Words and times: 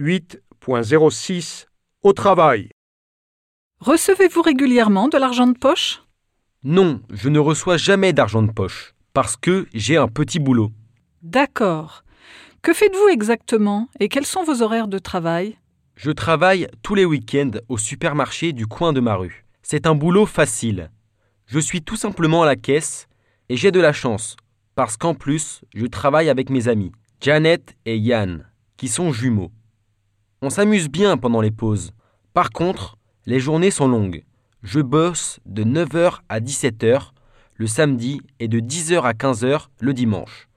8.06 0.00 1.66
Au 2.02 2.12
travail. 2.12 2.68
Recevez-vous 3.78 4.42
régulièrement 4.42 5.06
de 5.06 5.16
l'argent 5.16 5.46
de 5.46 5.56
poche? 5.56 6.02
Non, 6.64 7.00
je 7.10 7.28
ne 7.28 7.38
reçois 7.38 7.76
jamais 7.76 8.12
d'argent 8.12 8.42
de 8.42 8.50
poche, 8.50 8.96
parce 9.12 9.36
que 9.36 9.68
j'ai 9.72 9.96
un 9.96 10.08
petit 10.08 10.40
boulot. 10.40 10.72
D'accord. 11.22 12.02
Que 12.60 12.72
faites-vous 12.74 13.06
exactement 13.08 13.88
et 14.00 14.08
quels 14.08 14.26
sont 14.26 14.42
vos 14.42 14.62
horaires 14.62 14.88
de 14.88 14.98
travail? 14.98 15.58
Je 15.94 16.10
travaille 16.10 16.66
tous 16.82 16.96
les 16.96 17.04
week-ends 17.04 17.52
au 17.68 17.78
supermarché 17.78 18.52
du 18.52 18.66
coin 18.66 18.92
de 18.92 18.98
ma 18.98 19.14
rue. 19.14 19.46
C'est 19.62 19.86
un 19.86 19.94
boulot 19.94 20.26
facile. 20.26 20.90
Je 21.46 21.60
suis 21.60 21.82
tout 21.82 21.96
simplement 21.96 22.42
à 22.42 22.46
la 22.46 22.56
caisse 22.56 23.06
et 23.48 23.56
j'ai 23.56 23.70
de 23.70 23.80
la 23.80 23.92
chance, 23.92 24.36
parce 24.74 24.96
qu'en 24.96 25.14
plus, 25.14 25.60
je 25.72 25.86
travaille 25.86 26.30
avec 26.30 26.50
mes 26.50 26.66
amis, 26.66 26.90
Janet 27.20 27.76
et 27.86 27.96
Yann, 27.96 28.50
qui 28.76 28.88
sont 28.88 29.12
jumeaux. 29.12 29.52
On 30.46 30.50
s'amuse 30.50 30.90
bien 30.90 31.16
pendant 31.16 31.40
les 31.40 31.50
pauses. 31.50 31.94
Par 32.34 32.50
contre, 32.50 32.98
les 33.24 33.40
journées 33.40 33.70
sont 33.70 33.88
longues. 33.88 34.24
Je 34.62 34.80
bosse 34.80 35.40
de 35.46 35.64
9h 35.64 36.18
à 36.28 36.38
17h 36.38 37.12
le 37.54 37.66
samedi 37.66 38.20
et 38.40 38.46
de 38.46 38.60
10h 38.60 39.00
à 39.04 39.14
15h 39.14 39.68
le 39.80 39.94
dimanche. 39.94 40.50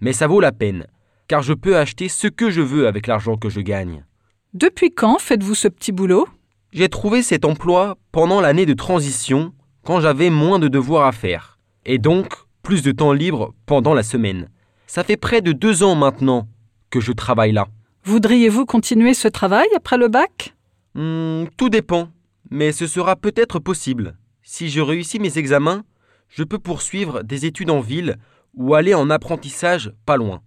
Mais 0.00 0.14
ça 0.14 0.28
vaut 0.28 0.40
la 0.40 0.50
peine, 0.50 0.86
car 1.28 1.42
je 1.42 1.52
peux 1.52 1.76
acheter 1.76 2.08
ce 2.08 2.26
que 2.26 2.48
je 2.48 2.62
veux 2.62 2.86
avec 2.86 3.06
l'argent 3.06 3.36
que 3.36 3.50
je 3.50 3.60
gagne. 3.60 4.06
Depuis 4.54 4.94
quand 4.94 5.18
faites-vous 5.18 5.54
ce 5.54 5.68
petit 5.68 5.92
boulot? 5.92 6.26
J'ai 6.72 6.88
trouvé 6.88 7.22
cet 7.22 7.44
emploi 7.44 7.98
pendant 8.12 8.40
l'année 8.40 8.64
de 8.64 8.72
transition, 8.72 9.52
quand 9.84 10.00
j'avais 10.00 10.30
moins 10.30 10.58
de 10.58 10.68
devoirs 10.68 11.06
à 11.06 11.12
faire, 11.12 11.58
et 11.84 11.98
donc 11.98 12.32
plus 12.62 12.80
de 12.80 12.92
temps 12.92 13.12
libre 13.12 13.52
pendant 13.66 13.92
la 13.92 14.04
semaine. 14.04 14.48
Ça 14.86 15.04
fait 15.04 15.18
près 15.18 15.42
de 15.42 15.52
deux 15.52 15.82
ans 15.82 15.96
maintenant 15.96 16.48
que 16.88 17.00
je 17.00 17.12
travaille 17.12 17.52
là. 17.52 17.68
Voudriez-vous 18.06 18.66
continuer 18.66 19.14
ce 19.14 19.28
travail 19.28 19.66
après 19.74 19.96
le 19.96 20.08
bac? 20.08 20.54
Hmm, 20.94 21.46
tout 21.56 21.70
dépend, 21.70 22.10
mais 22.50 22.70
ce 22.70 22.86
sera 22.86 23.16
peut-être 23.16 23.58
possible. 23.58 24.18
Si 24.42 24.68
je 24.68 24.82
réussis 24.82 25.18
mes 25.18 25.38
examens, 25.38 25.84
je 26.28 26.44
peux 26.44 26.58
poursuivre 26.58 27.22
des 27.22 27.46
études 27.46 27.70
en 27.70 27.80
ville 27.80 28.18
ou 28.52 28.74
aller 28.74 28.92
en 28.92 29.08
apprentissage 29.08 29.90
pas 30.04 30.18
loin. 30.18 30.42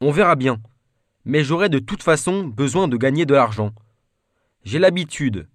On 0.00 0.10
verra 0.10 0.36
bien. 0.36 0.58
Mais 1.26 1.44
j'aurai 1.44 1.68
de 1.68 1.80
toute 1.80 2.02
façon 2.02 2.44
besoin 2.44 2.88
de 2.88 2.96
gagner 2.96 3.26
de 3.26 3.34
l'argent. 3.34 3.72
J'ai 4.64 4.78
l'habitude, 4.78 5.48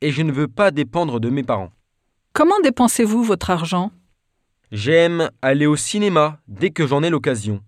et 0.00 0.12
je 0.12 0.22
ne 0.22 0.30
veux 0.30 0.46
pas 0.46 0.70
dépendre 0.70 1.18
de 1.18 1.30
mes 1.30 1.42
parents. 1.42 1.72
Comment 2.32 2.60
dépensez-vous 2.60 3.24
votre 3.24 3.50
argent? 3.50 3.90
J'aime 4.70 5.30
aller 5.42 5.66
au 5.66 5.74
cinéma 5.74 6.38
dès 6.46 6.70
que 6.70 6.86
j'en 6.86 7.02
ai 7.02 7.10
l'occasion. 7.10 7.60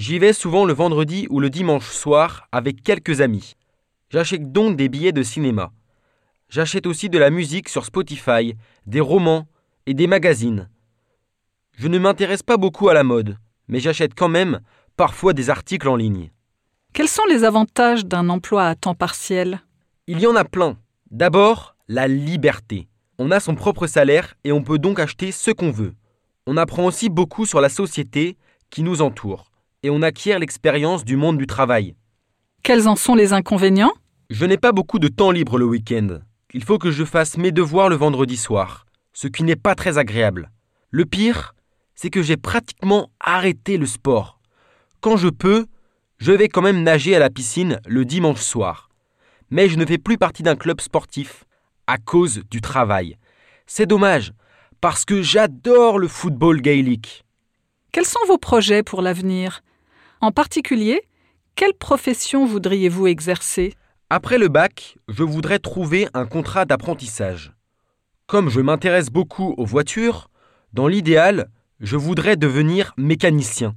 J'y 0.00 0.18
vais 0.18 0.32
souvent 0.32 0.64
le 0.64 0.72
vendredi 0.72 1.26
ou 1.28 1.40
le 1.40 1.50
dimanche 1.50 1.90
soir 1.90 2.48
avec 2.52 2.82
quelques 2.82 3.20
amis. 3.20 3.52
J'achète 4.08 4.50
donc 4.50 4.78
des 4.78 4.88
billets 4.88 5.12
de 5.12 5.22
cinéma. 5.22 5.72
J'achète 6.48 6.86
aussi 6.86 7.10
de 7.10 7.18
la 7.18 7.28
musique 7.28 7.68
sur 7.68 7.84
Spotify, 7.84 8.54
des 8.86 9.00
romans 9.00 9.46
et 9.84 9.92
des 9.92 10.06
magazines. 10.06 10.70
Je 11.76 11.86
ne 11.86 11.98
m'intéresse 11.98 12.42
pas 12.42 12.56
beaucoup 12.56 12.88
à 12.88 12.94
la 12.94 13.04
mode, 13.04 13.36
mais 13.68 13.78
j'achète 13.78 14.14
quand 14.14 14.30
même 14.30 14.60
parfois 14.96 15.34
des 15.34 15.50
articles 15.50 15.86
en 15.86 15.96
ligne. 15.96 16.30
Quels 16.94 17.06
sont 17.06 17.26
les 17.28 17.44
avantages 17.44 18.06
d'un 18.06 18.30
emploi 18.30 18.68
à 18.68 18.76
temps 18.76 18.94
partiel? 18.94 19.60
Il 20.06 20.18
y 20.18 20.26
en 20.26 20.34
a 20.34 20.44
plein. 20.44 20.78
D'abord, 21.10 21.76
la 21.88 22.08
liberté. 22.08 22.88
On 23.18 23.30
a 23.30 23.38
son 23.38 23.54
propre 23.54 23.86
salaire 23.86 24.32
et 24.44 24.52
on 24.52 24.62
peut 24.62 24.78
donc 24.78 24.98
acheter 24.98 25.30
ce 25.30 25.50
qu'on 25.50 25.70
veut. 25.70 25.92
On 26.46 26.56
apprend 26.56 26.86
aussi 26.86 27.10
beaucoup 27.10 27.44
sur 27.44 27.60
la 27.60 27.68
société 27.68 28.38
qui 28.70 28.82
nous 28.82 29.02
entoure 29.02 29.49
et 29.82 29.90
on 29.90 30.02
acquiert 30.02 30.38
l'expérience 30.38 31.04
du 31.04 31.16
monde 31.16 31.38
du 31.38 31.46
travail. 31.46 31.94
Quels 32.62 32.88
en 32.88 32.96
sont 32.96 33.14
les 33.14 33.32
inconvénients? 33.32 33.92
Je 34.28 34.44
n'ai 34.44 34.58
pas 34.58 34.72
beaucoup 34.72 34.98
de 34.98 35.08
temps 35.08 35.30
libre 35.30 35.58
le 35.58 35.64
week-end. 35.64 36.20
Il 36.52 36.64
faut 36.64 36.78
que 36.78 36.90
je 36.90 37.04
fasse 37.04 37.36
mes 37.36 37.52
devoirs 37.52 37.88
le 37.88 37.96
vendredi 37.96 38.36
soir, 38.36 38.86
ce 39.12 39.28
qui 39.28 39.42
n'est 39.42 39.56
pas 39.56 39.74
très 39.74 39.98
agréable. 39.98 40.50
Le 40.90 41.04
pire, 41.04 41.54
c'est 41.94 42.10
que 42.10 42.22
j'ai 42.22 42.36
pratiquement 42.36 43.10
arrêté 43.20 43.76
le 43.76 43.86
sport. 43.86 44.40
Quand 45.00 45.16
je 45.16 45.28
peux, 45.28 45.66
je 46.18 46.32
vais 46.32 46.48
quand 46.48 46.62
même 46.62 46.82
nager 46.82 47.16
à 47.16 47.18
la 47.18 47.30
piscine 47.30 47.80
le 47.86 48.04
dimanche 48.04 48.40
soir. 48.40 48.90
Mais 49.50 49.68
je 49.68 49.76
ne 49.76 49.86
fais 49.86 49.98
plus 49.98 50.18
partie 50.18 50.42
d'un 50.42 50.56
club 50.56 50.80
sportif 50.80 51.44
à 51.86 51.98
cause 51.98 52.42
du 52.50 52.60
travail. 52.60 53.16
C'est 53.66 53.86
dommage, 53.86 54.32
parce 54.80 55.04
que 55.04 55.22
j'adore 55.22 55.98
le 55.98 56.08
football 56.08 56.60
gaélique. 56.60 57.24
Quels 57.92 58.04
sont 58.04 58.20
vos 58.28 58.38
projets 58.38 58.82
pour 58.82 59.02
l'avenir? 59.02 59.62
En 60.22 60.32
particulier, 60.32 61.00
quelle 61.54 61.72
profession 61.72 62.44
voudriez-vous 62.44 63.06
exercer? 63.06 63.72
Après 64.10 64.36
le 64.36 64.48
bac, 64.48 64.98
je 65.08 65.22
voudrais 65.22 65.58
trouver 65.58 66.08
un 66.12 66.26
contrat 66.26 66.66
d'apprentissage. 66.66 67.54
Comme 68.26 68.50
je 68.50 68.60
m'intéresse 68.60 69.08
beaucoup 69.08 69.54
aux 69.56 69.64
voitures, 69.64 70.28
dans 70.74 70.88
l'idéal, 70.88 71.48
je 71.80 71.96
voudrais 71.96 72.36
devenir 72.36 72.92
mécanicien. 72.98 73.74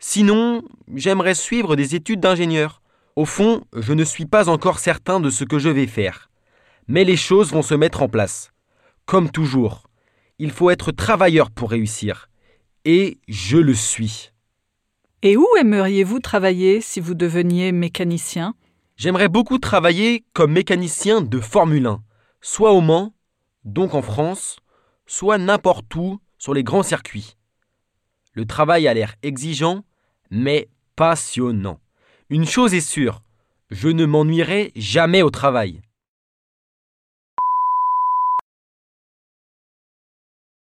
Sinon, 0.00 0.62
j'aimerais 0.96 1.34
suivre 1.34 1.76
des 1.76 1.94
études 1.94 2.18
d'ingénieur. 2.18 2.82
Au 3.14 3.24
fond, 3.24 3.62
je 3.72 3.92
ne 3.92 4.02
suis 4.02 4.26
pas 4.26 4.48
encore 4.48 4.80
certain 4.80 5.20
de 5.20 5.30
ce 5.30 5.44
que 5.44 5.60
je 5.60 5.68
vais 5.68 5.86
faire. 5.86 6.28
Mais 6.88 7.04
les 7.04 7.16
choses 7.16 7.52
vont 7.52 7.62
se 7.62 7.74
mettre 7.74 8.02
en 8.02 8.08
place. 8.08 8.50
Comme 9.06 9.30
toujours, 9.30 9.84
il 10.40 10.50
faut 10.50 10.70
être 10.70 10.90
travailleur 10.90 11.52
pour 11.52 11.70
réussir. 11.70 12.28
Et 12.84 13.20
je 13.28 13.58
le 13.58 13.74
suis. 13.74 14.31
Et 15.24 15.36
où 15.36 15.46
aimeriez-vous 15.56 16.18
travailler 16.18 16.80
si 16.80 16.98
vous 16.98 17.14
deveniez 17.14 17.70
mécanicien? 17.70 18.56
J'aimerais 18.96 19.28
beaucoup 19.28 19.58
travailler 19.58 20.24
comme 20.32 20.50
mécanicien 20.50 21.20
de 21.20 21.38
Formule 21.38 21.86
1, 21.86 22.02
soit 22.40 22.72
au 22.72 22.80
Mans, 22.80 23.14
donc 23.64 23.94
en 23.94 24.02
France, 24.02 24.56
soit 25.06 25.38
n'importe 25.38 25.94
où 25.94 26.20
sur 26.38 26.54
les 26.54 26.64
grands 26.64 26.82
circuits. 26.82 27.36
Le 28.32 28.46
travail 28.46 28.88
a 28.88 28.94
l'air 28.94 29.14
exigeant, 29.22 29.84
mais 30.30 30.68
passionnant. 30.96 31.78
Une 32.28 32.46
chose 32.46 32.74
est 32.74 32.80
sûre, 32.80 33.22
je 33.70 33.86
ne 33.88 34.06
m'ennuierai 34.06 34.72
jamais 34.74 35.22
au 35.22 35.30
travail. 35.30 35.82